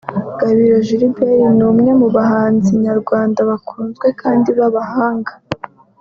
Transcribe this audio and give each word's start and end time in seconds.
Gabiro 0.39 0.77
Gilbert 0.87 1.49
ni 1.57 1.63
umwe 1.69 1.91
mu 2.01 2.07
bahanzi 2.15 2.69
nyarwanda 2.83 3.39
bakunzwe 3.49 4.07
kandi 4.21 4.49
b'abahanga 4.57 5.33